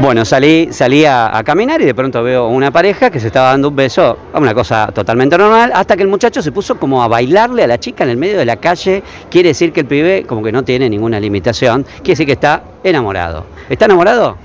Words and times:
Bueno, 0.00 0.24
salí, 0.24 0.68
salí 0.72 1.04
a, 1.04 1.36
a 1.36 1.44
caminar 1.44 1.80
y 1.80 1.84
de 1.84 1.94
pronto 1.94 2.22
veo 2.22 2.48
una 2.48 2.70
pareja 2.70 3.10
que 3.10 3.20
se 3.20 3.28
estaba 3.28 3.50
dando 3.50 3.68
un 3.68 3.76
beso, 3.76 4.18
una 4.34 4.54
cosa 4.54 4.90
totalmente 4.92 5.36
normal, 5.38 5.72
hasta 5.74 5.96
que 5.96 6.02
el 6.02 6.08
muchacho 6.08 6.42
se 6.42 6.52
puso 6.52 6.76
como 6.76 7.02
a 7.02 7.08
bailarle 7.08 7.64
a 7.64 7.66
la 7.66 7.78
chica 7.78 8.04
en 8.04 8.10
el 8.10 8.16
medio 8.16 8.38
de 8.38 8.44
la 8.44 8.56
calle. 8.56 9.02
Quiere 9.30 9.50
decir 9.50 9.72
que 9.72 9.80
el 9.80 9.86
pibe 9.86 10.24
como 10.26 10.42
que 10.42 10.52
no 10.52 10.62
tiene 10.64 10.88
ninguna 10.88 11.20
limitación, 11.20 11.84
quiere 11.96 12.10
decir 12.10 12.26
que 12.26 12.32
está 12.32 12.62
enamorado. 12.82 13.46
¿Está 13.68 13.84
enamorado? 13.84 14.36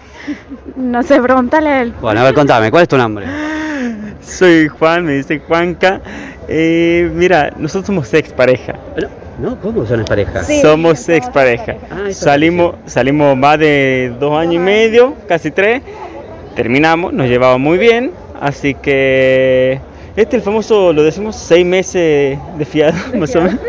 No 0.75 1.02
sé, 1.04 1.21
pregúntale 1.21 1.70
a 1.70 1.82
él. 1.82 1.94
Bueno, 2.02 2.21
a 2.21 2.24
ver, 2.24 2.34
contame, 2.34 2.70
¿cuál 2.70 2.84
es 2.84 2.89
tu 2.89 2.98
nombre? 2.98 3.26
Soy 4.21 4.68
Juan, 4.68 5.05
me 5.05 5.14
dice 5.14 5.42
Juanca. 5.48 6.02
Eh, 6.48 7.10
mira, 7.14 7.52
nosotros 7.58 7.88
somos 7.88 8.14
ex 8.14 8.32
pareja. 8.34 8.74
No, 8.98 9.08
¿cómo 9.61 9.85
son 9.85 10.04
pareja? 10.05 10.43
Sí, 10.43 10.61
somos 10.61 10.99
somos 10.99 11.09
ex 11.09 11.27
pareja. 11.29 11.75
Ah, 11.91 12.11
salimos, 12.11 12.75
salimos 12.86 13.37
más 13.37 13.59
de 13.59 14.11
dos 14.19 14.37
años 14.37 14.55
y 14.55 14.59
medio, 14.59 15.13
casi 15.27 15.51
tres. 15.51 15.81
Terminamos, 16.55 17.14
nos 17.14 17.28
llevaba 17.28 17.57
muy 17.57 17.78
bien. 17.78 18.11
Así 18.39 18.73
que 18.75 19.79
este 20.15 20.37
es 20.37 20.42
el 20.42 20.42
famoso, 20.42 20.93
lo 20.93 21.04
decimos, 21.04 21.36
seis 21.36 21.65
meses 21.65 22.37
de 22.57 22.65
fiado, 22.65 22.93
más 23.15 23.36
o 23.36 23.42
menos. 23.42 23.59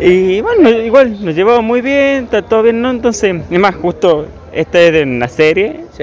Y 0.00 0.40
bueno, 0.40 0.70
igual 0.70 1.16
nos 1.24 1.34
llevaba 1.34 1.60
muy 1.60 1.80
bien, 1.80 2.24
está 2.24 2.42
todo 2.42 2.62
bien, 2.62 2.80
¿no? 2.82 2.90
Entonces, 2.90 3.34
es 3.50 3.58
más, 3.58 3.74
justo 3.76 4.26
esta 4.52 4.80
es 4.80 4.92
de 4.92 5.02
una 5.02 5.28
serie. 5.28 5.80
Sí. 5.96 6.02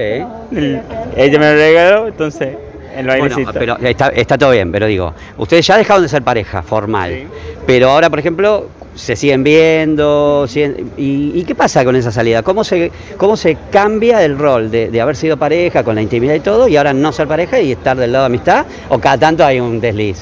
el- 0.56 0.80
ella 1.16 1.38
me 1.38 1.50
lo 1.50 1.54
regaló, 1.56 2.06
entonces, 2.08 2.56
Bueno, 3.18 3.36
pero 3.52 3.76
está, 3.78 4.08
está 4.08 4.36
todo 4.38 4.50
bien, 4.50 4.70
pero 4.70 4.86
digo, 4.86 5.14
ustedes 5.38 5.66
ya 5.66 5.76
dejaron 5.78 6.02
de 6.02 6.08
ser 6.08 6.22
pareja 6.22 6.62
formal, 6.62 7.10
Sí. 7.12 7.26
pero 7.66 7.90
ahora, 7.90 8.10
por 8.10 8.18
ejemplo, 8.18 8.66
se 8.94 9.16
siguen 9.16 9.42
viendo, 9.42 10.46
siguen- 10.46 10.90
y, 10.98 11.32
y 11.34 11.44
qué 11.44 11.54
pasa 11.54 11.82
con 11.84 11.96
esa 11.96 12.12
salida? 12.12 12.42
¿Cómo 12.42 12.62
se, 12.64 12.92
cómo 13.16 13.36
se 13.38 13.56
cambia 13.70 14.22
el 14.22 14.38
rol 14.38 14.70
de, 14.70 14.90
de 14.90 15.00
haber 15.00 15.16
sido 15.16 15.36
pareja 15.38 15.82
con 15.82 15.94
la 15.94 16.02
intimidad 16.02 16.34
y 16.34 16.40
todo, 16.40 16.68
y 16.68 16.76
ahora 16.76 16.92
no 16.92 17.10
ser 17.12 17.26
pareja 17.26 17.58
y 17.60 17.72
estar 17.72 17.96
del 17.96 18.12
lado 18.12 18.24
de 18.24 18.26
amistad? 18.26 18.66
¿O 18.90 18.98
cada 18.98 19.16
tanto 19.16 19.44
hay 19.44 19.60
un 19.60 19.80
desliz? 19.80 20.18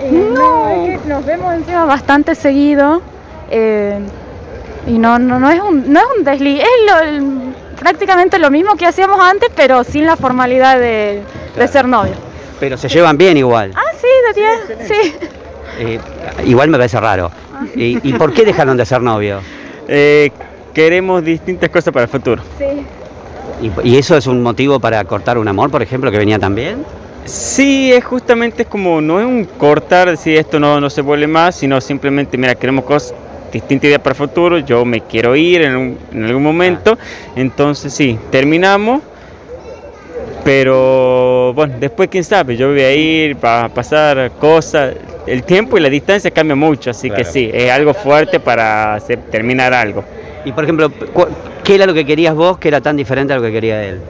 Eh, 0.00 0.10
no, 0.34 0.68
es 0.86 1.00
que 1.00 1.08
nos 1.08 1.24
vemos 1.24 1.54
encima 1.54 1.84
bastante 1.84 2.34
seguido. 2.34 3.00
eh, 3.50 3.98
y 4.86 4.98
no, 4.98 5.18
no, 5.18 5.38
no 5.38 5.50
es 5.50 5.60
un, 5.60 5.92
no 5.92 6.00
es 6.00 6.06
un 6.18 6.24
desliz, 6.24 6.60
es 6.60 6.68
lo- 6.90 7.00
el- 7.00 7.54
prácticamente 7.78 8.38
lo 8.38 8.50
mismo 8.50 8.74
que 8.76 8.86
hacíamos 8.86 9.20
antes, 9.20 9.50
pero 9.54 9.84
sin 9.84 10.04
la 10.06 10.16
formalidad 10.16 10.78
de, 10.80 11.20
de 11.56 11.68
ser 11.68 11.86
novio. 11.86 12.12
Pero 12.60 12.76
se 12.76 12.88
llevan 12.88 13.16
bien 13.16 13.36
igual. 13.36 13.72
Ah, 13.76 13.82
sí, 14.00 14.06
de 14.34 14.76
10, 14.78 14.88
sí. 14.88 15.14
Eh, 15.78 16.00
igual 16.46 16.68
me 16.70 16.76
parece 16.78 16.98
raro. 17.00 17.30
¿Y, 17.76 18.08
y 18.08 18.12
por 18.14 18.32
qué 18.32 18.44
dejaron 18.44 18.76
de 18.76 18.84
ser 18.84 19.00
novios? 19.00 19.42
Eh, 19.86 20.30
queremos 20.74 21.24
distintas 21.24 21.70
cosas 21.70 21.92
para 21.92 22.04
el 22.04 22.10
futuro. 22.10 22.42
Sí. 22.58 22.84
¿Y, 23.84 23.88
y 23.90 23.96
eso 23.98 24.16
es 24.16 24.26
un 24.26 24.42
motivo 24.42 24.78
para 24.80 25.02
cortar 25.04 25.38
un 25.38 25.46
amor, 25.48 25.70
por 25.70 25.82
ejemplo, 25.82 26.10
que 26.10 26.18
venía 26.18 26.38
tan 26.38 26.54
bien? 26.54 26.84
Sí, 27.24 27.92
es 27.92 28.04
justamente 28.04 28.62
es 28.62 28.68
como, 28.68 29.00
no 29.00 29.20
es 29.20 29.26
un 29.26 29.44
cortar, 29.44 30.08
decir 30.10 30.36
esto 30.36 30.58
no, 30.58 30.80
no 30.80 30.88
se 30.88 31.02
vuelve 31.02 31.26
más, 31.26 31.56
sino 31.56 31.80
simplemente, 31.80 32.38
mira, 32.38 32.54
queremos 32.54 32.84
cosas, 32.84 33.14
distintas 33.52 33.88
ideas 33.88 34.00
para 34.00 34.12
el 34.12 34.16
futuro, 34.16 34.58
yo 34.60 34.84
me 34.84 35.02
quiero 35.02 35.36
ir 35.36 35.62
en, 35.62 35.76
un- 35.76 35.98
en 36.12 36.24
algún 36.24 36.42
momento, 36.42 36.96
entonces 37.36 37.92
sí, 37.92 38.18
terminamos, 38.30 39.02
pero 40.48 41.52
bueno, 41.52 41.74
después 41.78 42.08
quién 42.08 42.24
sabe, 42.24 42.56
yo 42.56 42.70
voy 42.70 42.80
a 42.80 42.94
ir, 42.94 43.36
va 43.44 43.64
a 43.64 43.68
pasar 43.68 44.30
cosas, 44.40 44.94
el 45.26 45.42
tiempo 45.42 45.76
y 45.76 45.80
la 45.82 45.90
distancia 45.90 46.30
cambia 46.30 46.56
mucho, 46.56 46.88
así 46.88 47.10
que 47.10 47.22
sí, 47.22 47.50
es 47.52 47.70
algo 47.70 47.92
fuerte 47.92 48.40
para 48.40 48.94
hacer- 48.94 49.18
terminar 49.30 49.74
algo. 49.74 50.02
Y 50.46 50.52
por 50.52 50.64
ejemplo, 50.64 50.90
¿qué 51.62 51.74
era 51.74 51.84
lo 51.84 51.92
que 51.92 52.06
querías 52.06 52.34
vos 52.34 52.56
que 52.56 52.68
era 52.68 52.80
tan 52.80 52.96
diferente 52.96 53.34
a 53.34 53.36
lo 53.36 53.42
que 53.42 53.52
quería 53.52 53.84
él? 53.84 54.00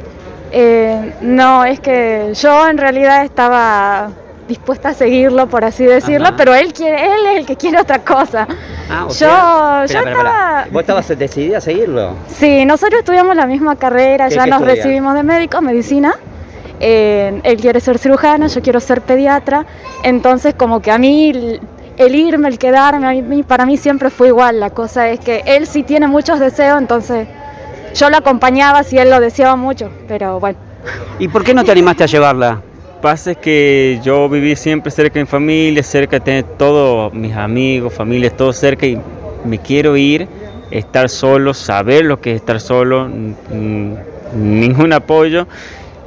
Eh, 0.53 1.13
no, 1.23 1.65
es 1.65 1.81
que 1.81 2.31
yo 2.35 2.69
en 2.69 2.79
realidad 2.79 3.25
estaba 3.25 4.11
dispuesta 4.49 4.89
a 4.89 4.95
seguirlo, 4.95 5.47
por 5.47 5.65
así 5.65 5.85
decirlo, 5.85 6.29
Ajá. 6.29 6.37
pero 6.37 6.55
él 6.55 6.73
quiere, 6.73 7.05
él 7.05 7.27
es 7.33 7.37
el 7.39 7.47
que 7.47 7.57
quiere 7.57 7.79
otra 7.81 7.99
cosa. 8.01 8.49
Ah, 8.91 9.05
o 9.05 9.09
Yo- 9.09 9.15
sea- 9.15 9.29
yo 9.81 9.85
Espera, 9.85 10.01
espera, 10.01 10.11
espera. 10.11 10.31
estaba- 10.31 10.67
¿Vos 10.73 10.81
estabas 10.81 11.09
decidida 11.19 11.59
a 11.59 11.61
seguirlo? 11.61 12.15
Sí, 12.29 12.65
nosotros 12.65 13.01
estudiamos 13.01 13.37
la 13.37 13.47
misma 13.47 13.77
carrera, 13.77 14.29
¿Qué- 14.29 14.35
ya 14.37 14.47
nos 14.47 14.63
recibimos 14.63 15.15
de 15.15 15.23
médico, 15.23 15.61
medicina. 15.61 16.15
Eh, 16.81 17.41
él 17.43 17.57
quiere 17.61 17.81
ser 17.81 17.99
cirujano, 17.99 18.47
yo 18.47 18.63
quiero 18.63 18.81
ser 18.81 19.03
pediatra. 19.03 19.67
Entonces, 20.03 20.55
como 20.55 20.81
que 20.81 20.91
a 20.91 20.99
mí 20.99 21.31
el, 21.31 21.61
el 21.97 22.15
irme, 22.15 22.49
el 22.49 22.59
quedarme, 22.59 23.07
a 23.07 23.23
mí, 23.23 23.43
para 23.43 23.67
mí 23.67 23.77
siempre 23.77 24.11
fue 24.11 24.29
igual. 24.29 24.61
La 24.61 24.71
cosa 24.71 25.09
es 25.09 25.19
que 25.21 25.43
él 25.45 25.67
sí 25.67 25.83
tiene 25.83 26.07
muchos 26.07 26.39
deseos, 26.39 26.79
entonces 26.79 27.27
yo 27.95 28.11
lo 28.11 28.17
acompañaba 28.17 28.83
si 28.85 28.97
él 28.97 29.11
lo 29.11 29.19
deseaba 29.21 29.57
mucho. 29.57 29.91
Pero 30.07 30.39
bueno, 30.41 30.57
¿Y 31.19 31.27
por 31.29 31.43
qué 31.43 31.53
no 31.53 31.65
te 31.65 31.73
animaste 31.73 32.05
a 32.05 32.07
llevarla? 32.07 32.63
Pasa 33.01 33.31
es 33.33 33.37
que 33.37 34.01
yo 34.03 34.29
viví 34.29 34.57
siempre 34.57 34.91
cerca 34.91 35.15
de 35.15 35.21
mi 35.21 35.27
familia, 35.27 35.83
cerca 35.85 36.17
de 36.19 36.21
tener 36.25 36.45
todos 36.57 37.13
mis 37.15 37.35
amigos, 37.37 37.95
familias, 37.95 38.37
todo 38.37 38.53
cerca 38.53 38.87
y 38.87 38.99
me 39.45 39.59
quiero 39.59 39.97
ir, 39.97 40.27
estar 40.73 41.09
solo, 41.09 41.55
saber 41.55 42.05
lo 42.05 42.21
que 42.21 42.33
es 42.35 42.37
estar 42.41 42.59
solo, 42.61 43.07
n- 43.07 43.35
n- 43.53 43.97
ningún 44.35 44.93
apoyo 44.93 45.47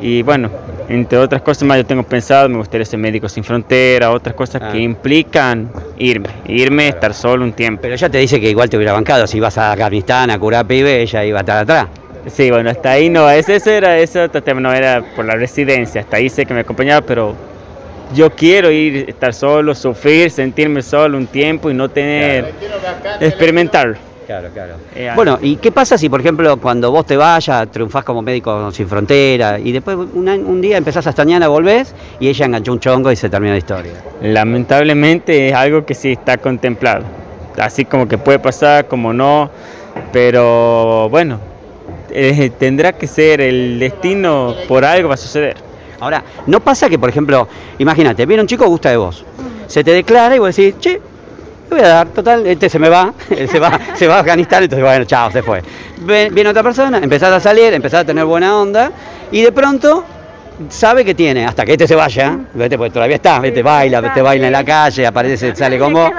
y 0.01 0.21
bueno, 0.23 0.49
entre 0.89 1.17
otras 1.17 1.41
cosas 1.43 1.63
más 1.63 1.77
yo 1.77 1.85
tengo 1.85 2.03
pensado, 2.03 2.49
me 2.49 2.57
gustaría 2.57 2.83
ser 2.85 2.99
médico 2.99 3.29
sin 3.29 3.43
frontera, 3.45 4.11
otras 4.11 4.35
cosas 4.35 4.61
Ah. 4.61 4.71
que 4.73 4.79
implican 4.79 5.69
irme, 5.97 6.27
irme, 6.47 6.89
estar 6.89 7.13
solo 7.13 7.45
un 7.45 7.53
tiempo. 7.53 7.83
Pero 7.83 7.93
ella 7.95 8.09
te 8.09 8.17
dice 8.17 8.41
que 8.41 8.49
igual 8.49 8.69
te 8.69 8.75
hubiera 8.75 8.91
bancado. 8.91 9.25
Si 9.27 9.39
vas 9.39 9.57
a 9.57 9.71
Afganistán 9.71 10.29
a 10.29 10.37
curar 10.37 10.65
pibe, 10.67 11.01
ella 11.01 11.23
iba 11.23 11.37
a 11.39 11.41
estar 11.41 11.57
atrás. 11.59 11.87
Sí, 12.27 12.51
bueno, 12.51 12.69
hasta 12.69 12.91
ahí 12.91 13.09
no, 13.09 13.29
ese, 13.29 13.55
ese 13.55 13.77
era, 13.77 13.97
ese 13.97 14.21
otro 14.21 14.43
tema 14.43 14.61
no 14.61 14.71
era 14.71 15.03
por 15.15 15.25
la 15.25 15.35
residencia, 15.35 16.01
hasta 16.01 16.17
ahí 16.17 16.29
sé 16.29 16.45
que 16.45 16.53
me 16.53 16.59
acompañaba, 16.59 17.01
pero 17.01 17.35
yo 18.13 18.29
quiero 18.29 18.69
ir, 18.69 19.05
estar 19.09 19.33
solo, 19.33 19.73
sufrir, 19.73 20.29
sentirme 20.29 20.81
solo 20.81 21.17
un 21.17 21.27
tiempo 21.27 21.71
y 21.71 21.73
no 21.73 21.89
tener, 21.89 22.53
experimentarlo. 23.19 23.95
Claro, 24.27 24.49
claro. 24.53 24.75
Eh, 24.95 25.11
Bueno, 25.15 25.39
¿y 25.41 25.57
qué 25.57 25.71
pasa 25.71 25.97
si, 25.97 26.07
por 26.07 26.21
ejemplo, 26.21 26.55
cuando 26.57 26.89
vos 26.91 27.05
te 27.05 27.17
vayas, 27.17 27.69
triunfás 27.69 28.03
como 28.03 28.21
médico 28.21 28.71
sin 28.71 28.87
frontera 28.87 29.59
y 29.59 29.71
después 29.73 29.97
un, 29.97 30.29
un 30.29 30.61
día 30.61 30.77
empezás 30.77 31.05
a 31.07 31.09
extrañar, 31.09 31.45
volvés 31.49 31.93
y 32.19 32.29
ella 32.29 32.45
enganchó 32.45 32.71
un 32.71 32.79
chongo 32.79 33.11
y 33.11 33.15
se 33.15 33.29
termina 33.29 33.53
la 33.53 33.57
historia? 33.57 33.93
Lamentablemente 34.21 35.49
es 35.49 35.53
algo 35.53 35.85
que 35.85 35.95
sí 35.95 36.13
está 36.13 36.37
contemplado, 36.37 37.03
así 37.57 37.83
como 37.83 38.07
que 38.07 38.17
puede 38.17 38.39
pasar, 38.39 38.87
como 38.87 39.11
no, 39.11 39.49
pero 40.13 41.09
bueno, 41.09 41.39
eh, 42.13 42.51
tendrá 42.57 42.93
que 42.93 43.07
ser 43.07 43.41
el 43.41 43.79
destino, 43.79 44.55
por 44.67 44.83
algo 44.85 45.09
va 45.09 45.15
a 45.15 45.17
suceder. 45.17 45.55
Ahora, 45.99 46.23
¿no 46.47 46.59
pasa 46.59 46.89
que, 46.89 46.97
por 46.97 47.09
ejemplo, 47.09 47.47
imagínate, 47.77 48.25
viene 48.25 48.41
un 48.41 48.47
chico 48.47 48.63
que 48.63 48.69
gusta 48.69 48.89
de 48.89 48.97
vos, 48.97 49.23
se 49.67 49.83
te 49.83 49.91
declara 49.91 50.35
y 50.35 50.39
vos 50.39 50.55
decís, 50.55 50.75
che, 50.79 50.93
le 51.69 51.77
voy 51.77 51.79
a 51.81 51.87
dar, 51.87 52.07
total, 52.07 52.45
este 52.47 52.69
se 52.69 52.79
me 52.79 52.89
va, 52.89 53.13
se 53.51 53.59
va, 53.59 53.79
se 53.95 54.07
va 54.07 54.15
a 54.17 54.19
Afganistán, 54.19 54.63
entonces 54.63 54.83
bueno, 54.83 55.05
chao, 55.05 55.31
se 55.31 55.41
fue. 55.43 55.61
Ven- 55.99 56.33
Viene 56.33 56.49
otra 56.49 56.63
persona, 56.63 56.97
empezás 56.97 57.31
a 57.31 57.39
salir, 57.39 57.73
empezás 57.73 58.01
a 58.01 58.05
tener 58.05 58.25
buena 58.25 58.57
onda 58.57 58.91
y 59.31 59.41
de 59.43 59.51
pronto 59.51 60.03
sabe 60.69 61.05
que 61.05 61.13
tiene, 61.15 61.45
hasta 61.45 61.63
que 61.65 61.71
este 61.73 61.87
se 61.87 61.95
vaya, 61.95 62.37
vete, 62.55 62.77
porque 62.77 62.91
todavía 62.91 63.15
está, 63.15 63.39
vete, 63.39 63.61
baila, 63.63 64.13
te 64.13 64.21
baila 64.21 64.47
en 64.47 64.53
la 64.53 64.63
calle, 64.65 65.05
aparece, 65.05 65.55
sale 65.55 65.77
Le 65.77 65.79
con 65.83 65.93
vos. 65.93 66.11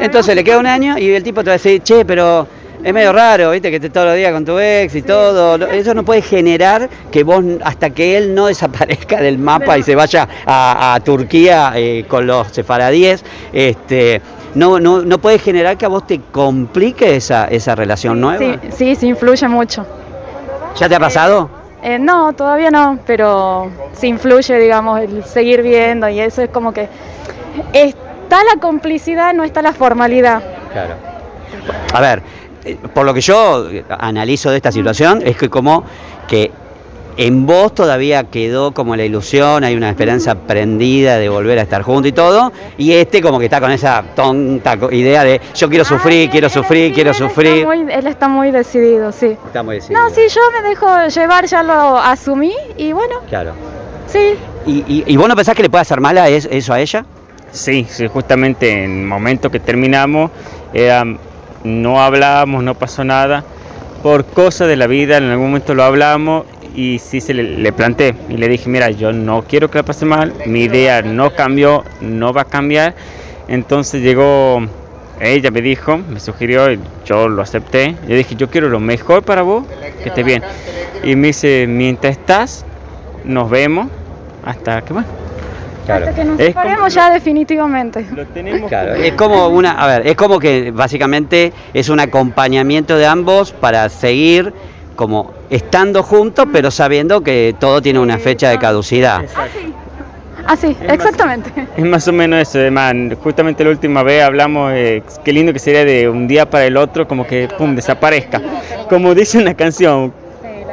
Entonces 0.00 0.34
le 0.34 0.42
queda 0.44 0.58
un 0.58 0.66
año 0.66 0.98
y 0.98 1.10
el 1.12 1.22
tipo 1.22 1.40
te 1.42 1.46
va 1.50 1.54
a 1.54 1.58
decir, 1.58 1.80
che, 1.82 2.04
pero 2.04 2.46
es 2.84 2.92
medio 2.92 3.12
raro, 3.12 3.50
viste, 3.50 3.70
que 3.70 3.76
estés 3.76 3.92
todos 3.92 4.06
los 4.06 4.16
días 4.16 4.32
con 4.32 4.44
tu 4.44 4.58
ex 4.58 4.94
y 4.94 5.02
todo. 5.02 5.56
Eso 5.66 5.94
no 5.94 6.04
puede 6.04 6.22
generar 6.22 6.88
que 7.10 7.22
vos, 7.22 7.44
hasta 7.64 7.90
que 7.90 8.16
él 8.16 8.34
no 8.34 8.46
desaparezca 8.46 9.20
del 9.20 9.38
mapa 9.38 9.78
y 9.78 9.82
se 9.82 9.94
vaya 9.94 10.28
a, 10.46 10.94
a 10.94 11.00
Turquía 11.00 11.72
eh, 11.76 12.04
con 12.08 12.26
los 12.26 12.48
sefaradíes, 12.48 13.24
este, 13.52 14.20
no, 14.54 14.78
no, 14.80 15.02
no 15.02 15.18
puede 15.18 15.38
generar 15.38 15.76
que 15.76 15.84
a 15.86 15.88
vos 15.88 16.06
te 16.06 16.20
complique 16.30 17.16
esa, 17.16 17.46
esa 17.46 17.74
relación 17.74 18.20
nueva. 18.20 18.38
sí, 18.38 18.58
sí, 18.76 18.96
sí, 18.96 19.08
influye 19.08 19.48
mucho. 19.48 19.86
¿Ya 20.76 20.88
te 20.88 20.94
ha 20.94 21.00
pasado? 21.00 21.50
Eh, 21.82 21.98
no, 21.98 22.32
todavía 22.32 22.70
no, 22.70 22.98
pero 23.06 23.70
sí 23.92 24.06
influye, 24.06 24.58
digamos, 24.58 25.00
el 25.00 25.24
seguir 25.24 25.62
viendo 25.62 26.08
y 26.08 26.20
eso 26.20 26.42
es 26.42 26.50
como 26.50 26.72
que 26.72 26.88
está 27.72 28.38
la 28.44 28.60
complicidad, 28.60 29.34
no 29.34 29.42
está 29.44 29.62
la 29.62 29.72
formalidad. 29.72 30.42
Claro. 30.72 30.94
A 31.92 32.00
ver, 32.00 32.20
eh, 32.20 32.22
por 32.94 33.04
lo 33.06 33.12
que 33.14 33.20
yo 33.20 33.68
eh, 33.70 33.84
analizo 33.98 34.50
de 34.50 34.56
esta 34.56 34.72
situación, 34.72 35.22
es 35.24 35.36
que 35.36 35.48
como 35.48 35.84
que 36.28 36.50
en 37.18 37.44
vos 37.44 37.74
todavía 37.74 38.24
quedó 38.24 38.72
como 38.72 38.96
la 38.96 39.04
ilusión, 39.04 39.64
hay 39.64 39.74
una 39.76 39.90
esperanza 39.90 40.34
prendida 40.34 41.18
de 41.18 41.28
volver 41.28 41.58
a 41.58 41.62
estar 41.62 41.82
juntos 41.82 42.08
y 42.08 42.12
todo, 42.12 42.50
y 42.78 42.92
este 42.92 43.20
como 43.20 43.38
que 43.38 43.44
está 43.46 43.60
con 43.60 43.70
esa 43.70 44.02
tonta 44.16 44.78
idea 44.92 45.22
de 45.22 45.38
yo 45.54 45.68
quiero 45.68 45.84
sufrir, 45.84 46.22
Ay, 46.22 46.28
quiero 46.28 46.46
él- 46.46 46.52
sufrir, 46.52 46.92
quiero 46.94 47.10
él 47.10 47.16
está 47.16 47.28
sufrir. 47.28 47.66
muy- 47.66 47.92
él 47.92 48.06
está 48.06 48.28
muy 48.28 48.50
decidido, 48.50 49.12
sí. 49.12 49.36
Está 49.46 49.62
muy 49.62 49.74
decidido. 49.74 50.00
No, 50.00 50.08
sí, 50.08 50.22
yo 50.34 50.40
me 50.62 50.66
dejo 50.70 50.86
llevar, 51.08 51.44
ya 51.44 51.62
lo 51.62 51.98
asumí 51.98 52.54
y 52.78 52.92
bueno, 52.92 53.16
Claro. 53.28 53.52
sí. 54.06 54.34
¿Y, 54.64 54.78
y, 54.86 55.04
y 55.06 55.16
vos 55.18 55.28
no 55.28 55.36
pensás 55.36 55.54
que 55.54 55.62
le 55.64 55.68
puede 55.68 55.82
hacer 55.82 56.00
mal 56.00 56.16
a 56.16 56.28
es- 56.30 56.48
eso 56.50 56.72
a 56.72 56.80
ella? 56.80 57.04
Sí, 57.50 57.86
sí, 57.90 58.06
justamente 58.08 58.84
en 58.84 59.00
el 59.02 59.06
momento 59.06 59.50
que 59.50 59.60
terminamos, 59.60 60.30
era, 60.72 61.04
no 61.64 62.02
hablábamos, 62.02 62.62
no 62.62 62.74
pasó 62.74 63.04
nada. 63.04 63.44
por 64.02 64.24
cosas 64.24 64.66
de 64.66 64.76
la 64.76 64.88
vida, 64.88 65.18
en 65.18 65.30
algún 65.30 65.46
momento 65.46 65.74
lo 65.74 65.84
hablamos 65.84 66.44
y 66.74 66.98
sí 66.98 67.20
se 67.20 67.34
le, 67.34 67.42
le 67.42 67.72
planteé 67.72 68.14
y 68.28 68.36
le 68.36 68.48
dije, 68.48 68.68
mira, 68.68 68.90
yo 68.90 69.12
no 69.12 69.42
quiero 69.42 69.70
que 69.70 69.78
la 69.78 69.84
pase 69.84 70.04
mal, 70.04 70.32
mi 70.46 70.62
idea 70.62 71.02
no 71.02 71.34
cambió, 71.34 71.84
no 72.00 72.32
va 72.32 72.42
a 72.42 72.46
cambiar. 72.46 72.94
Entonces 73.48 74.02
llegó, 74.02 74.60
ella 75.20 75.50
me 75.50 75.60
dijo, 75.60 75.98
me 75.98 76.18
sugirió, 76.18 76.66
yo 77.04 77.28
lo 77.28 77.42
acepté. 77.42 77.94
Yo 78.08 78.16
dije, 78.16 78.34
yo 78.34 78.50
quiero 78.50 78.68
lo 78.68 78.80
mejor 78.80 79.22
para 79.22 79.42
vos, 79.42 79.64
que 80.02 80.08
esté 80.08 80.22
bien. 80.22 80.42
Y 81.04 81.16
me 81.16 81.28
dice, 81.28 81.66
mientras 81.68 82.16
estás, 82.16 82.64
nos 83.24 83.50
vemos 83.50 83.88
hasta 84.44 84.82
que 84.82 84.92
bueno. 84.92 85.08
Claro. 85.86 86.06
Hasta 86.06 86.16
que 86.16 86.24
nos 86.24 86.38
Es 86.40 86.54
como- 86.54 86.62
separemos 86.64 86.94
ya 86.94 87.10
definitivamente. 87.10 88.06
Lo 88.14 88.24
tenemos 88.26 88.68
Claro, 88.68 88.94
es 88.94 89.12
como 89.14 89.48
una, 89.48 89.72
a 89.72 89.86
ver, 89.86 90.06
es 90.06 90.14
como 90.16 90.38
que 90.38 90.70
básicamente 90.70 91.52
es 91.74 91.88
un 91.88 91.98
acompañamiento 92.00 92.96
de 92.96 93.06
ambos 93.06 93.52
para 93.52 93.88
seguir 93.88 94.52
como 94.96 95.32
estando 95.50 96.02
juntos, 96.02 96.46
pero 96.52 96.70
sabiendo 96.70 97.22
que 97.22 97.54
todo 97.58 97.82
tiene 97.82 97.98
una 97.98 98.18
fecha 98.18 98.50
de 98.50 98.58
caducidad. 98.58 99.24
Así, 100.46 100.68
más- 100.68 100.92
exactamente. 100.94 101.50
Es 101.76 101.84
más 101.84 102.06
o 102.08 102.12
menos 102.12 102.40
eso, 102.40 102.58
además, 102.58 102.94
justamente 103.22 103.62
la 103.64 103.70
última 103.70 104.02
vez 104.02 104.22
hablamos, 104.24 104.72
eh, 104.74 105.02
qué 105.24 105.32
lindo 105.32 105.52
que 105.52 105.58
sería 105.58 105.84
de 105.84 106.08
un 106.08 106.26
día 106.28 106.48
para 106.50 106.64
el 106.66 106.76
otro, 106.76 107.06
como 107.08 107.26
que, 107.26 107.48
pum, 107.58 107.74
desaparezca. 107.76 108.40
Como 108.88 109.14
dice 109.14 109.38
una 109.38 109.54
canción, 109.54 110.12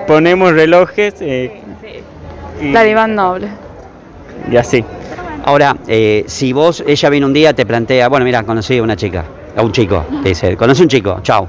ponemos 0.07 0.53
relojes 0.53 1.15
eh, 1.21 1.61
y, 2.61 2.71
La 2.71 2.85
Iván 2.87 3.13
Noble. 3.15 3.47
y 4.51 4.57
así. 4.57 4.83
Ahora, 5.45 5.77
eh, 5.87 6.23
si 6.27 6.53
vos, 6.53 6.83
ella 6.85 7.09
viene 7.09 7.25
un 7.25 7.33
día, 7.33 7.53
te 7.53 7.65
plantea, 7.65 8.07
bueno, 8.07 8.25
mira, 8.25 8.43
conocí 8.43 8.77
a 8.77 8.83
una 8.83 8.95
chica, 8.95 9.25
a 9.55 9.61
un 9.61 9.71
chico, 9.71 10.05
te 10.23 10.29
dice, 10.29 10.55
conocí 10.57 10.81
a 10.81 10.83
un 10.83 10.89
chico, 10.89 11.19
chao. 11.21 11.47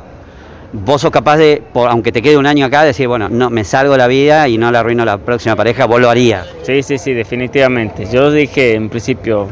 Vos 0.73 1.01
sos 1.01 1.11
capaz 1.11 1.37
de, 1.37 1.63
aunque 1.75 2.13
te 2.13 2.23
quede 2.23 2.37
un 2.37 2.47
año 2.47 2.65
acá, 2.65 2.85
decir, 2.85 3.09
bueno, 3.09 3.29
no, 3.29 3.51
me 3.51 3.65
salgo 3.65 3.97
la 3.97 4.07
vida 4.07 4.47
y 4.47 4.57
no 4.57 4.71
le 4.71 4.79
arruino 4.79 5.05
la 5.05 5.19
próxima 5.19 5.57
pareja, 5.57 5.87
vos 5.87 6.01
lo 6.01 6.09
harías. 6.09 6.47
Sí, 6.63 6.83
sí, 6.83 6.97
sí, 6.97 7.13
definitivamente. 7.13 8.07
Yo 8.11 8.31
dije 8.31 8.75
en 8.75 8.89
principio, 8.89 9.49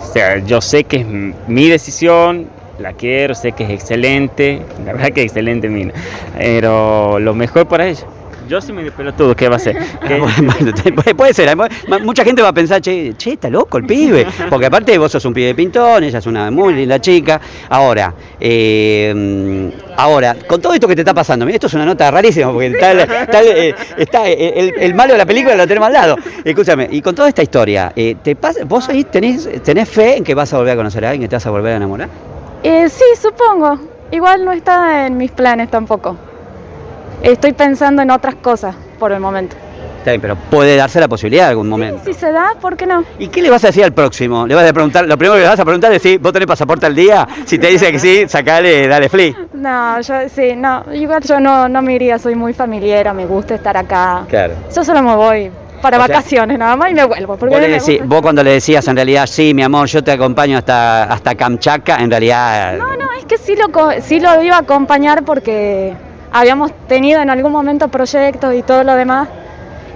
o 0.00 0.12
sea, 0.12 0.38
yo 0.38 0.60
sé 0.60 0.84
que 0.84 0.96
es 0.98 1.06
mi 1.06 1.68
decisión, 1.68 2.48
la 2.80 2.92
quiero, 2.94 3.34
sé 3.34 3.52
que 3.52 3.64
es 3.64 3.70
excelente, 3.70 4.60
la 4.84 4.92
verdad 4.92 5.12
que 5.12 5.20
es 5.20 5.26
excelente 5.26 5.68
mina, 5.68 5.92
pero 6.36 7.18
lo 7.20 7.34
mejor 7.34 7.66
para 7.66 7.86
ella. 7.86 8.04
Yo 8.48 8.60
sí 8.60 8.72
me 8.72 8.84
despelo 8.84 9.12
todo, 9.12 9.34
¿qué 9.34 9.48
va 9.48 9.56
a 9.56 9.58
Bueno, 10.08 10.72
te- 10.74 11.14
puede- 11.14 11.34
ser, 11.34 11.56
mucha 12.02 12.24
gente 12.24 12.42
va 12.42 12.48
a 12.48 12.52
pensar, 12.52 12.80
che, 12.80 13.14
che, 13.16 13.32
está 13.32 13.50
loco 13.50 13.78
el 13.78 13.84
pibe, 13.86 14.26
porque 14.48 14.66
aparte 14.66 14.96
vos 14.98 15.10
sos 15.10 15.24
un 15.24 15.34
pibe 15.34 15.48
de 15.48 15.54
pintón, 15.54 16.04
ella 16.04 16.18
es 16.18 16.26
una 16.26 16.50
muy 16.50 16.74
linda 16.74 17.00
chica. 17.00 17.40
Ahora, 17.68 18.14
eh, 18.38 19.72
ahora, 19.96 20.36
con 20.46 20.60
todo 20.60 20.74
esto 20.74 20.86
que 20.88 20.94
te 20.94 21.00
está 21.02 21.12
pasando, 21.14 21.44
mira, 21.44 21.56
esto 21.56 21.66
es 21.66 21.74
una 21.74 21.84
nota 21.86 22.10
rarísima, 22.10 22.52
porque 22.52 22.68
está, 22.68 22.90
el, 22.92 23.00
está 23.00 23.44
eh, 23.44 23.74
está 23.96 24.28
el- 24.28 24.74
el 24.78 24.94
malo 24.94 25.12
de 25.12 25.18
la 25.18 25.26
película 25.26 25.56
lo 25.56 25.66
tenemos 25.66 25.86
al 25.88 25.92
lado. 25.92 26.16
Escúchame, 26.44 26.88
y 26.90 27.00
con 27.02 27.14
toda 27.14 27.28
esta 27.28 27.42
historia, 27.42 27.92
eh, 27.96 28.16
¿te 28.22 28.36
pasa, 28.36 28.60
¿vos 28.64 28.88
ahí 28.88 29.04
tenés, 29.04 29.48
tenés 29.62 29.88
fe 29.88 30.18
en 30.18 30.24
que 30.24 30.34
vas 30.34 30.52
a 30.52 30.58
volver 30.58 30.74
a 30.74 30.76
conocer 30.76 31.04
a 31.04 31.10
alguien, 31.10 31.22
que 31.22 31.28
te 31.28 31.36
vas 31.36 31.46
a 31.46 31.50
volver 31.50 31.72
a 31.72 31.76
enamorar? 31.76 32.08
Eh, 32.62 32.88
sí, 32.88 33.04
supongo. 33.20 33.78
Igual 34.12 34.44
no 34.44 34.52
está 34.52 35.06
en 35.06 35.16
mis 35.16 35.32
planes 35.32 35.68
tampoco. 35.70 36.16
Estoy 37.22 37.52
pensando 37.52 38.02
en 38.02 38.10
otras 38.10 38.34
cosas 38.36 38.74
por 38.98 39.12
el 39.12 39.20
momento. 39.20 39.56
Está 39.98 40.12
bien, 40.12 40.20
pero 40.20 40.36
puede 40.36 40.76
darse 40.76 41.00
la 41.00 41.08
posibilidad 41.08 41.46
en 41.46 41.50
algún 41.50 41.68
momento. 41.68 42.02
Si 42.04 42.12
se 42.14 42.30
da, 42.30 42.52
¿por 42.60 42.76
qué 42.76 42.86
no? 42.86 43.02
¿Y 43.18 43.26
qué 43.26 43.42
le 43.42 43.50
vas 43.50 43.64
a 43.64 43.68
decir 43.68 43.82
al 43.82 43.92
próximo? 43.92 44.46
Le 44.46 44.54
vas 44.54 44.68
a 44.68 44.72
preguntar, 44.72 45.04
lo 45.06 45.18
primero 45.18 45.34
que 45.34 45.42
le 45.42 45.48
vas 45.48 45.58
a 45.58 45.64
preguntar 45.64 45.92
es 45.92 46.00
si 46.02 46.16
vos 46.18 46.32
tenés 46.32 46.46
pasaporte 46.46 46.86
al 46.86 46.94
día. 46.94 47.26
Si 47.44 47.58
te 47.58 47.66
dice 47.66 47.90
que 47.90 47.98
sí, 47.98 48.28
sacale, 48.28 48.86
dale 48.86 49.08
flea. 49.08 49.34
No, 49.54 50.00
yo 50.00 50.14
sí, 50.32 50.54
no. 50.54 50.84
Igual 50.92 51.22
yo 51.24 51.40
no, 51.40 51.68
no 51.68 51.82
me 51.82 51.94
iría, 51.94 52.20
soy 52.20 52.36
muy 52.36 52.52
familiar, 52.52 53.12
me 53.14 53.26
gusta 53.26 53.56
estar 53.56 53.76
acá. 53.76 54.22
Claro. 54.28 54.54
Yo 54.72 54.84
solo 54.84 55.02
me 55.02 55.16
voy 55.16 55.50
para 55.82 55.98
O 55.98 56.06
sea, 56.06 56.08
vacaciones 56.16 56.56
nada 56.56 56.76
más 56.76 56.90
y 56.92 56.94
me 56.94 57.04
vuelvo. 57.04 57.36
Vos, 57.36 57.50
le 57.50 57.68
me 57.68 57.76
decí- 57.76 57.94
gusta. 57.98 58.04
vos 58.06 58.22
cuando 58.22 58.44
le 58.44 58.52
decías 58.52 58.86
en 58.86 58.94
realidad, 58.94 59.26
sí, 59.26 59.52
mi 59.54 59.62
amor, 59.64 59.88
yo 59.88 60.04
te 60.04 60.12
acompaño 60.12 60.56
hasta, 60.58 61.04
hasta 61.04 61.34
Kamchatka, 61.34 61.96
en 61.96 62.10
realidad... 62.12 62.76
No, 62.78 62.96
no, 62.96 63.12
es 63.18 63.24
que 63.24 63.38
sí 63.38 63.56
lo, 63.56 63.66
sí 64.02 64.20
lo 64.20 64.40
iba 64.40 64.54
a 64.56 64.60
acompañar 64.60 65.24
porque 65.24 65.94
habíamos 66.38 66.70
tenido 66.86 67.22
en 67.22 67.30
algún 67.30 67.50
momento 67.50 67.88
proyectos 67.88 68.54
y 68.54 68.62
todo 68.62 68.84
lo 68.84 68.94
demás. 68.94 69.28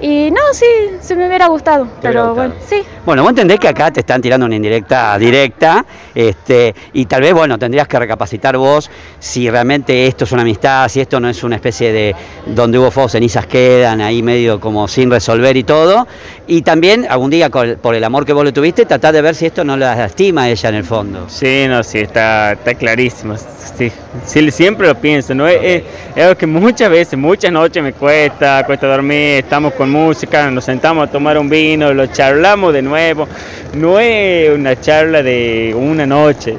Y 0.00 0.30
no, 0.30 0.40
sí, 0.52 0.64
sí 1.00 1.14
me 1.14 1.26
hubiera 1.26 1.46
gustado. 1.48 1.86
Pero 2.00 2.28
gustado. 2.28 2.34
bueno, 2.34 2.54
sí. 2.66 2.82
Bueno, 3.04 3.22
vos 3.22 3.30
entendés 3.30 3.58
que 3.60 3.68
acá 3.68 3.90
te 3.90 4.00
están 4.00 4.20
tirando 4.22 4.46
una 4.46 4.56
indirecta 4.56 5.18
directa, 5.18 5.84
este, 6.14 6.74
y 6.92 7.06
tal 7.06 7.22
vez, 7.22 7.32
bueno, 7.34 7.58
tendrías 7.58 7.86
que 7.88 7.98
recapacitar 7.98 8.56
vos 8.56 8.90
si 9.18 9.48
realmente 9.50 10.06
esto 10.06 10.24
es 10.24 10.32
una 10.32 10.42
amistad, 10.42 10.88
si 10.88 11.00
esto 11.00 11.18
no 11.20 11.28
es 11.28 11.42
una 11.42 11.56
especie 11.56 11.92
de 11.92 12.14
donde 12.46 12.78
hubo 12.78 12.90
fuego, 12.90 13.08
cenizas 13.08 13.46
quedan 13.46 14.00
ahí 14.00 14.22
medio 14.22 14.58
como 14.60 14.86
sin 14.88 15.10
resolver 15.10 15.56
y 15.56 15.64
todo. 15.64 16.06
Y 16.46 16.62
también, 16.62 17.06
algún 17.08 17.30
día, 17.30 17.48
por 17.50 17.94
el 17.94 18.04
amor 18.04 18.24
que 18.24 18.32
vos 18.32 18.44
le 18.44 18.52
tuviste, 18.52 18.86
tratar 18.86 19.12
de 19.14 19.22
ver 19.22 19.34
si 19.34 19.46
esto 19.46 19.64
no 19.64 19.76
la 19.76 19.94
lastima 19.94 20.42
a 20.42 20.48
ella 20.50 20.68
en 20.68 20.74
el 20.76 20.84
fondo. 20.84 21.24
Sí, 21.28 21.66
no, 21.68 21.82
sí, 21.82 21.98
está, 21.98 22.52
está 22.52 22.74
clarísimo. 22.74 23.34
Sí, 23.76 23.90
sí, 24.26 24.50
siempre 24.50 24.86
lo 24.88 24.94
pienso, 24.94 25.34
¿no? 25.34 25.46
Es, 25.46 25.58
es- 25.62 25.82
es 26.16 26.22
algo 26.24 26.36
que 26.36 26.46
muchas 26.46 26.90
veces, 26.90 27.18
muchas 27.18 27.52
noches 27.52 27.82
me 27.82 27.92
cuesta, 27.92 28.64
cuesta 28.66 28.86
dormir, 28.88 29.38
estamos 29.38 29.72
con 29.74 29.89
música, 29.90 30.50
nos 30.50 30.64
sentamos 30.64 31.08
a 31.08 31.10
tomar 31.10 31.36
un 31.36 31.48
vino, 31.48 31.92
lo 31.92 32.06
charlamos 32.06 32.72
de 32.72 32.82
nuevo. 32.82 33.28
No 33.74 34.00
es 34.00 34.50
una 34.50 34.80
charla 34.80 35.22
de 35.22 35.74
una 35.76 36.06
noche. 36.06 36.56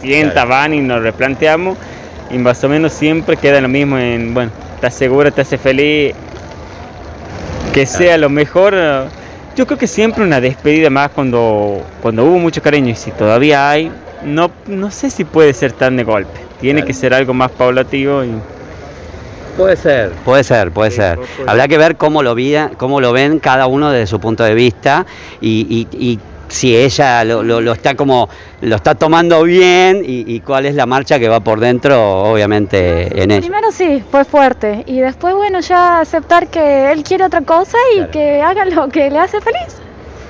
Sienta, 0.00 0.44
van 0.44 0.74
y 0.74 0.80
nos 0.80 1.02
replanteamos 1.02 1.78
y 2.32 2.38
más 2.38 2.62
o 2.64 2.68
menos 2.68 2.92
siempre 2.92 3.36
queda 3.36 3.60
lo 3.60 3.68
mismo 3.68 3.98
en, 3.98 4.32
bueno, 4.32 4.50
estás 4.74 4.94
segura, 4.94 5.30
te 5.30 5.42
hace 5.42 5.58
feliz, 5.58 6.14
que 7.72 7.86
sea 7.86 8.16
lo 8.16 8.30
mejor. 8.30 8.74
Yo 9.54 9.66
creo 9.66 9.78
que 9.78 9.86
siempre 9.86 10.24
una 10.24 10.40
despedida 10.40 10.88
más 10.88 11.10
cuando, 11.10 11.84
cuando 12.00 12.24
hubo 12.24 12.38
mucho 12.38 12.62
cariño 12.62 12.88
y 12.88 12.94
si 12.94 13.10
todavía 13.10 13.68
hay, 13.68 13.92
no, 14.24 14.50
no 14.66 14.90
sé 14.90 15.10
si 15.10 15.24
puede 15.24 15.52
ser 15.52 15.72
tan 15.72 15.96
de 15.96 16.04
golpe. 16.04 16.40
Tiene 16.60 16.84
que 16.84 16.94
ser 16.94 17.12
algo 17.12 17.34
más 17.34 17.50
paulatativo 17.50 18.24
y 18.24 18.30
Puede 19.56 19.76
ser. 19.76 20.10
Puede 20.24 20.44
ser, 20.44 20.70
puede 20.70 20.90
Sí, 20.90 20.96
ser. 20.96 21.16
puede 21.16 21.28
ser. 21.36 21.48
Habrá 21.50 21.68
que 21.68 21.78
ver 21.78 21.96
cómo 21.96 22.22
lo, 22.22 22.34
vida, 22.34 22.70
cómo 22.76 23.00
lo 23.00 23.12
ven 23.12 23.38
cada 23.38 23.66
uno 23.66 23.90
desde 23.90 24.06
su 24.06 24.18
punto 24.20 24.44
de 24.44 24.54
vista 24.54 25.04
y, 25.40 25.86
y- 25.92 25.96
y 26.12 26.18
si 26.48 26.76
ella 26.76 27.24
lo, 27.24 27.42
lo- 27.42 27.60
lo 27.62 27.72
está 27.72 27.94
como 27.94 28.28
lo 28.60 28.76
está 28.76 28.94
tomando 28.94 29.42
bien 29.44 30.02
y, 30.06 30.24
y 30.34 30.40
cuál 30.40 30.66
es 30.66 30.74
la 30.74 30.84
marcha 30.86 31.18
que 31.18 31.28
va 31.28 31.40
por 31.40 31.60
dentro, 31.60 32.24
obviamente, 32.24 33.22
en 33.22 33.30
ella. 33.30 33.40
Primero 33.40 33.72
sí, 33.72 34.02
fue 34.10 34.24
fuerte. 34.24 34.84
Y 34.86 35.00
después, 35.00 35.34
bueno, 35.34 35.60
ya 35.60 36.00
aceptar 36.00 36.48
que 36.48 36.92
él 36.92 37.02
quiere 37.04 37.24
otra 37.24 37.40
cosa 37.40 37.78
y 37.94 37.96
Claro. 37.96 38.10
que 38.12 38.42
haga 38.42 38.64
lo 38.66 38.88
que 38.88 39.10
le 39.10 39.18
hace 39.18 39.40
feliz. 39.40 39.76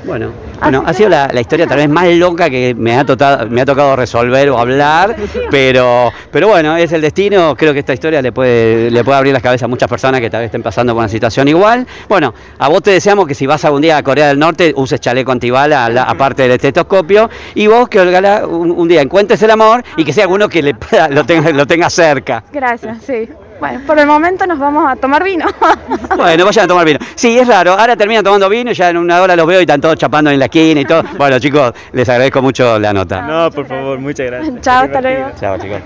Bueno, 0.05 0.31
bueno, 0.61 0.83
ha 0.85 0.93
sido 0.93 1.09
la, 1.11 1.29
la 1.33 1.41
historia 1.41 1.67
tal 1.67 1.77
vez 1.79 1.89
más 1.89 2.09
loca 2.09 2.51
que 2.51 2.75
me 2.77 2.97
ha, 2.97 3.05
tocado, 3.05 3.49
me 3.49 3.61
ha 3.61 3.65
tocado 3.65 3.95
resolver 3.95 4.51
o 4.51 4.59
hablar, 4.59 5.15
pero, 5.51 6.11
pero 6.31 6.49
bueno, 6.49 6.77
es 6.77 6.91
el 6.93 7.01
destino. 7.01 7.55
Creo 7.57 7.73
que 7.73 7.79
esta 7.79 7.93
historia 7.95 8.21
le 8.21 8.33
puede, 8.33 8.91
le 8.91 9.05
puede 9.05 9.19
abrir 9.19 9.33
las 9.33 9.43
cabezas 9.43 9.65
a 9.65 9.69
muchas 9.69 9.89
personas 9.89 10.21
que 10.21 10.29
tal 10.29 10.41
vez 10.41 10.47
estén 10.47 10.63
pasando 10.63 10.93
por 10.93 11.01
una 11.01 11.09
situación 11.09 11.47
igual. 11.47 11.87
Bueno, 12.09 12.35
a 12.59 12.69
vos 12.69 12.83
te 12.83 12.91
deseamos 12.91 13.27
que 13.29 13.35
si 13.35 13.47
vas 13.47 13.65
algún 13.65 13.83
día 13.83 13.97
a 13.97 14.03
Corea 14.03 14.27
del 14.29 14.39
Norte 14.41 14.73
uses 14.77 15.01
chaleco 15.01 15.31
antibala, 15.31 15.89
la- 15.89 16.03
aparte 16.03 16.43
del 16.43 16.53
estetoscopio, 16.53 17.31
y 17.55 17.69
vos 17.69 17.89
que 17.89 18.01
Olgala, 18.01 18.47
un, 18.47 18.73
un 18.73 18.89
día 18.89 19.03
encuentres 19.03 19.41
el 19.43 19.51
amor 19.53 19.85
y 19.97 20.05
que 20.05 20.13
sea 20.13 20.25
alguno 20.25 20.49
que 20.49 20.63
le 20.63 20.75
pueda- 20.75 21.09
lo, 21.09 21.25
tenga, 21.25 21.51
lo 21.53 21.65
tenga 21.67 21.89
cerca. 21.91 22.43
Gracias, 22.53 22.99
sí. 23.07 23.29
Bueno, 23.62 23.81
por 23.87 23.97
el 23.97 24.09
momento 24.09 24.45
nos 24.45 24.59
vamos 24.59 24.90
a 24.90 24.97
tomar 24.97 25.23
vino. 25.23 25.47
Bueno, 26.16 26.45
vayan 26.45 26.64
a 26.64 26.69
tomar 26.69 26.85
vino. 26.85 26.99
Sí, 27.14 27.38
es 27.38 27.47
raro. 27.47 27.73
Ahora 27.73 27.97
terminan 27.97 28.25
tomando 28.25 28.49
vino 28.49 28.73
y 28.73 28.75
ya 28.75 28.90
en 28.90 28.97
una 28.97 29.23
hora 29.23 29.37
los 29.37 29.47
veo 29.47 29.61
y 29.61 29.62
están 29.62 29.81
todos 29.81 29.95
chapando 29.97 30.31
en 30.31 30.38
la 30.40 30.47
esquina 30.47 30.81
y 30.81 30.85
todo. 30.85 31.04
Bueno, 31.16 31.38
chicos, 31.38 31.73
les 31.92 32.09
agradezco 32.09 32.42
mucho 32.42 32.76
la 32.81 32.92
nota. 32.92 33.23
no, 33.23 33.50
por 33.52 33.64
favor, 33.66 33.99
muchas 34.00 34.26
gracias. 34.26 34.61
Chao, 34.62 34.85
hasta 34.85 35.00
luego. 35.00 35.31
Chao, 35.38 35.59
chicos. 35.59 35.81